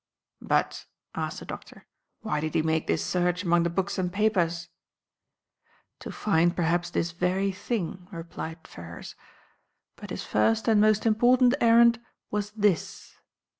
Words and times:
"But," 0.41 0.87
asked 1.13 1.41
the 1.41 1.45
doctor, 1.45 1.85
"why 2.21 2.39
did 2.39 2.55
he 2.55 2.63
make 2.63 2.87
this 2.87 3.05
search 3.05 3.43
among 3.43 3.61
the 3.61 3.69
books 3.69 3.99
and 3.99 4.11
papers?" 4.11 4.67
"To 5.99 6.11
find 6.11 6.55
perhaps 6.55 6.89
this 6.89 7.11
very 7.11 7.51
thing," 7.51 8.07
replied 8.11 8.67
Ferrars. 8.67 9.13
"But 9.97 10.09
his 10.09 10.23
first 10.23 10.67
and 10.67 10.81
most 10.81 11.05
important 11.05 11.53
errand 11.61 11.99
was 12.31 12.49
this." 12.53 13.15